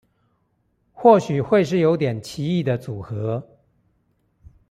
[0.93, 3.47] 或許會是有點奇異的組合